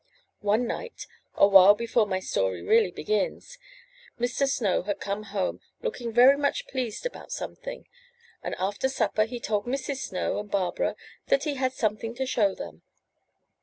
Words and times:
One 0.39 0.65
night, 0.65 1.05
a 1.35 1.47
while 1.47 1.75
before 1.75 2.07
my 2.07 2.19
story 2.19 2.63
really 2.63 2.89
begins, 2.89 3.59
Mr. 4.19 4.49
Snow 4.49 4.81
had 4.81 4.99
come 4.99 5.25
home 5.29 5.59
looking 5.83 6.11
very 6.11 6.35
much 6.39 6.65
pleased 6.65 7.05
about 7.05 7.31
something, 7.31 7.87
and 8.41 8.55
after 8.57 8.89
supper 8.89 9.25
he 9.25 9.39
told 9.39 9.67
Mrs. 9.67 9.97
Snow 9.97 10.39
and 10.39 10.49
Barbara 10.49 10.95
that 11.27 11.43
he 11.43 11.53
had 11.53 11.73
something 11.73 12.15
to 12.15 12.25
show 12.25 12.55
them. 12.55 12.81